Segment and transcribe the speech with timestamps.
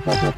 [0.00, 0.34] Bye.